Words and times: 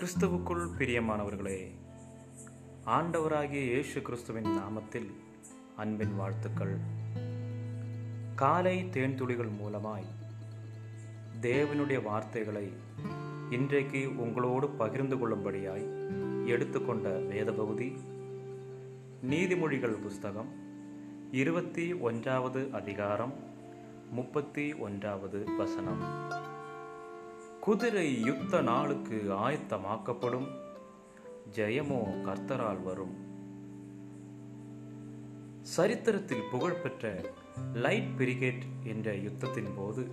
கிறிஸ்துவுக்குள் 0.00 0.68
பிரியமானவர்களே 0.78 1.70
ஆண்டவராகிய 2.84 3.62
இயேசு 3.62 4.02
கிறிஸ்துவின் 4.02 4.46
நாமத்தில் 4.46 5.14
அன்பின் 5.76 6.16
வாழ்த்துக்கள். 6.16 6.76
காலை 8.34 8.84
தேன்துளிகள் 8.84 9.50
மூலமாய் 9.60 10.04
தேவனுடைய 11.40 12.02
வார்த்தைகளை 12.02 12.72
இன்றைக்கு 13.50 14.16
உங்களோடு 14.16 14.68
பகிர்ந்து 14.68 15.16
கொள்ளும்படியாய் 15.16 15.86
எடுத்துக்கொண்ட 16.46 17.08
வேத 17.08 17.52
பகுதி 17.52 17.96
நீதிமொழிகள் 19.30 20.02
புஸ்தகம் 20.02 20.48
இருபத்தி 21.30 21.92
ஒன்றாவது 21.92 22.68
அதிகாரம் 22.72 23.34
முப்பத்தி 24.10 24.74
ஒன்றாவது 24.74 25.44
வசனம். 25.56 26.52
குதிரை 27.64 28.20
யுத்த 28.20 28.60
நாளுக்கு 28.60 29.22
ஆயத்தமாக்கப்படும். 29.30 30.48
ஜெயமோ 31.54 31.98
கர்த்தரால் 32.24 32.82
வரும். 32.82 33.14
சரித்திரத்தில் 35.60 36.48
புகழ்பெற்ற 36.50 37.20
லைட் 37.74 38.10
பிரிகேட் 38.18 38.62
என்ற 38.82 39.14
யுத்தத்தின் 39.14 39.72
போது 39.76 40.08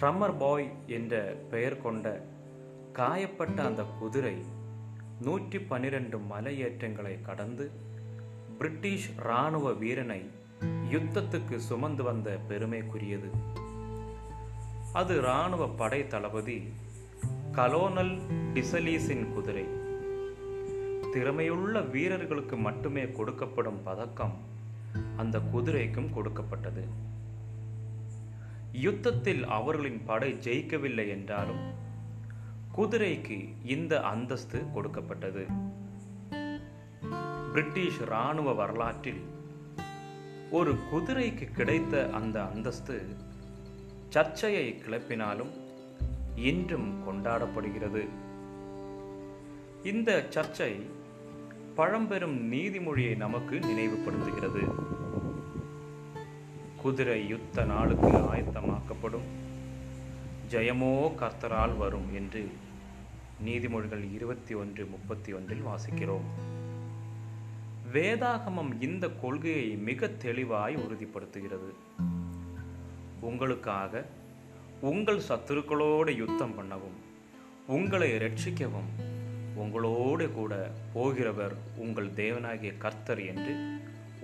ட்ரம்மர் 0.00 0.38
பாய் 0.38 0.72
என்ற 0.86 1.36
பெயர் 1.50 1.82
கொண்ட 1.82 2.26
காயப்பட்ட 2.92 3.64
அந்த 3.64 3.84
குதிரை 3.98 4.44
நூற்றி 5.20 5.58
பன்னிரண்டு 5.58 6.18
மலையேற்றங்களை 6.18 7.20
கடந்து 7.22 7.70
பிரிட்டிஷ் 8.58 9.10
இராணுவ 9.18 9.72
வீரனை 9.72 10.30
யுத்தத்துக்கு 10.90 11.56
சுமந்து 11.56 12.02
வந்த 12.02 12.38
பெருமைக்குரியது. 12.48 13.30
அது 14.98 15.16
இராணுவ 15.18 15.68
படை 15.68 16.06
தளபதி 16.06 16.56
கலோனல் 17.52 18.12
டிசலீஸின் 18.54 19.32
குதிரை. 19.32 19.64
திறமையுள்ள 21.14 21.90
வீரர்களுக்கு 21.90 22.56
மட்டுமே 22.56 23.02
கொடுக்கப்படும் 23.02 23.80
பதக்கம் 23.84 24.34
அந்த 25.16 25.40
குதிரைக்கும் 25.40 26.12
கொடுக்கப்பட்டது. 26.12 26.84
யுத்தத்தில் 28.72 29.42
அவர்களின் 29.46 30.00
படை 30.04 30.30
ஜெயிக்கவில்லை 30.34 31.08
என்றாலும் 31.08 31.64
குதிரைக்கு 32.76 33.38
இந்த 33.64 34.00
அந்தஸ்து 34.00 34.62
கொடுக்கப்பட்டது. 34.74 35.46
பிரிட்டிஷ் 37.52 38.00
இராணுவ 38.00 38.52
வரலாற்றில் 38.52 39.22
ஒரு 40.50 40.74
குதிரைக்கு 40.92 41.52
கிடைத்த 41.52 42.10
அந்த 42.12 42.44
அந்தஸ்து 42.44 43.16
சர்ச்சையை 44.14 44.82
கிளப்பினாலும் 44.86 45.50
இன்றும் 46.36 47.08
கொண்டாடப்படுகிறது. 47.08 48.08
இந்த 49.84 50.26
சர்ச்சை 50.30 50.80
பழம்பெரும் 51.74 52.52
நீதிமொழியை 52.52 53.16
நமக்கு 53.16 53.56
நினைவுபடுத்துகிறது. 53.56 54.74
குதிரை 56.82 57.28
யுத்த 57.28 57.64
நாளுக்கு 57.64 58.06
ஆயத்தமாக்கப்படும். 58.06 59.26
ஜெயமோ 60.50 61.14
கர்த்தரால் 61.14 61.76
வரும் 61.76 62.14
என்று 62.14 62.48
நீதிமொழிகள் 63.44 64.14
இருபத்தி 64.14 64.54
ஒன்று 64.54 64.86
முப்பத்தி 64.86 65.32
ஒன்றில் 65.32 65.64
வாசிக்கிறோம். 65.64 66.28
வேதாகமம் 67.92 68.82
இந்த 68.82 69.08
கொள்கையை 69.08 69.76
மிக 69.76 70.06
தெளிவாய் 70.06 70.76
உறுதிப்படுத்துகிறது. 70.76 71.74
உங்களுக்காக 73.30 74.04
உங்கள் 74.80 75.20
சத்துருக்களோடு 75.28 76.12
யுத்தம் 76.16 76.54
பண்ணவும் 76.58 76.98
உங்களை 77.66 78.10
ரட்சிக்கவும் 78.24 78.90
உங்களோடு 79.54 80.24
கூட 80.32 80.54
போகிறவர் 80.94 81.54
உங்கள் 81.76 82.10
தேவனாகிய 82.20 82.72
கர்த்தர் 82.78 83.22
என்று 83.26 83.54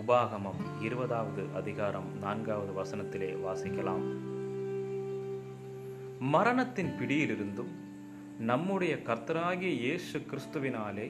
உபாகமம் 0.00 0.60
இருபதாவது 0.80 1.42
அதிகாரம் 1.54 2.08
நான்காவது 2.20 2.72
வசனத்திலே 2.80 3.30
வாசிக்கலாம். 3.46 4.04
மரணத்தின் 6.34 6.92
பிடியிலிருந்தும் 7.00 7.72
நம்முடைய 8.50 8.94
கர்த்தராகிய 9.04 9.72
இயேசு 9.82 10.18
கிறிஸ்துவினாலே 10.18 11.06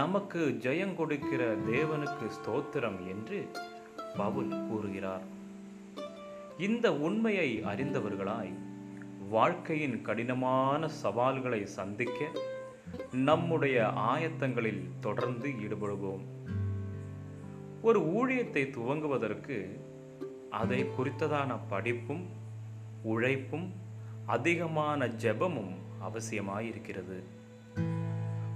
நமக்கு 0.00 0.42
ஜெயங்கொடுக்கிற 0.62 1.42
தேவனுக்கு 1.70 2.28
ஸ்தோத்திரம் 2.36 3.00
என்று 3.12 3.38
பவுல் 4.16 4.52
கூறுகிறார். 4.68 5.26
இந்த 6.58 6.92
உண்மையை 6.94 7.64
அறிந்தவர்களாய் 7.64 8.52
வாழ்க்கையின் 9.28 10.02
கடினமான 10.02 10.88
சவால்களை 10.88 11.66
சந்திக்க 11.66 12.24
நம்முடைய 13.12 13.86
ஆயத்தங்களில் 13.86 14.90
தொடர்ந்து 15.00 15.48
ஈடுபடுவோம். 15.48 16.24
ஒரு 17.82 18.00
ஊழியத்தை 18.00 18.70
துவங்குவதற்கு 18.70 19.80
அதை 20.50 20.84
குறித்ததான 20.84 21.58
படிப்பும் 21.68 22.26
உழைப்பும் 23.02 23.72
அதிகமான 24.26 25.06
ஜெபமும் 25.06 25.74
அவசியமாயிருக்கிறது. 26.02 27.22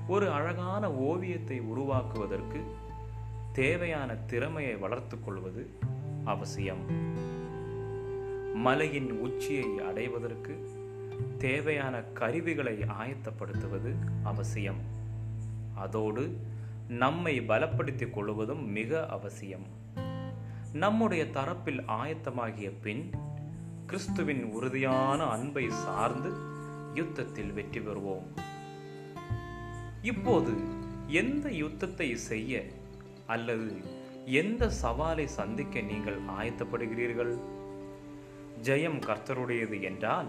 ஒரு 0.09 0.31
அழகான 0.31 0.93
ஓவியத்தை 0.93 1.61
உருவாக்குவதற்கு 1.61 2.61
தேவையான 3.53 4.15
திறமையை 4.15 4.77
வளர்த்துக் 4.77 5.25
கொள்வது 5.25 5.71
அவசியம். 6.25 7.19
மலையின் 8.55 9.11
உச்சியை 9.11 9.79
அடைவதற்கு 9.79 10.69
தேவையான 11.39 12.03
கருவிகளை 12.03 12.79
ஆயத்தப்படுத்துவது 12.79 13.95
அவசியம். 14.23 14.79
அதோடு 15.75 16.37
நம்மை 16.89 17.41
பலப்படுத்திக் 17.41 18.11
கொள்வதும் 18.11 18.69
மிக 18.69 19.07
அவசியம். 19.07 19.67
நம்முடைய 20.73 21.25
தரப்பில் 21.25 21.85
ஆயத்தமாகிய 21.89 22.73
பின் 22.81 23.11
கிறிஸ்துவின் 23.87 24.45
உறுதியான 24.45 25.25
அன்பை 25.25 25.71
சார்ந்து 25.71 26.31
யுத்தத்தில் 26.95 27.53
வெற்றி 27.53 27.81
பெறுவோம். 27.81 28.27
இப்போது 30.03 30.53
எந்த 31.07 31.51
யுத்தத்தை 31.51 32.17
செய்ய 32.17 32.65
அல்லது 33.27 33.81
எந்த 34.25 34.71
சவாலை 34.83 35.25
சந்திக்க 35.25 35.81
நீங்கள் 35.81 36.21
ஆயத்தப்படுகிறீர்கள்? 36.21 37.41
ஜெயம் 38.63 39.01
கர்த்தருடையது 39.01 39.83
என்றால் 39.83 40.27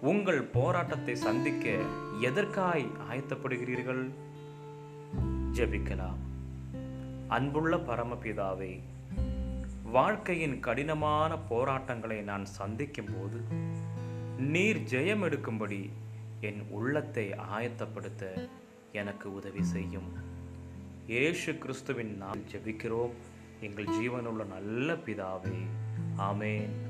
உங்கள் 0.00 0.42
போராட்டத்தை 0.42 1.14
சந்திக்க 1.16 1.78
எதற்காய் 2.20 2.86
ஆயத்தப்படுகிறீர்கள்? 3.10 4.10
ஜெபிக்கலாம். 5.52 6.20
அன்புள்ள 7.28 7.76
பரமபிதாவே 7.76 8.80
வாழ்க்கையின் 9.82 10.60
கடினமான 10.60 11.38
போராட்டங்களை 11.38 12.20
நான் 12.20 12.44
சந்திக்கும் 12.44 13.08
போது 13.12 13.40
நீர் 14.36 14.80
ஜெயம் 14.90 15.24
எடுக்கும்படி 15.24 15.90
என் 16.40 16.66
உள்ளத்தை 16.70 17.30
ஆயத்தப்படுத்த 17.30 18.48
எனக்கு 18.92 19.34
உதவி 19.34 19.62
செய்யும். 19.62 20.10
ஏசு 21.06 21.58
கிறிஸ்துவின் 21.58 22.16
நாம் 22.16 22.42
ஜெபிக்கிறோம். 22.52 23.16
எங்கள் 23.60 23.84
ஜீவனுள்ள 23.84 24.46
நல்ல 24.46 24.92
பிதாவே 24.92 25.60
ஆமேன். 26.18 26.89